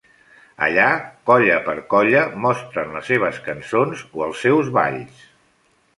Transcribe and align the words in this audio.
Allà, 0.67 0.85
colla 1.31 1.57
per 1.67 1.75
colla, 1.93 2.23
mostren 2.45 2.97
les 2.97 3.07
seves 3.13 3.37
cançons 3.49 4.05
o 4.19 4.29
els 4.29 4.43
seus 4.47 4.77
balls. 4.79 5.25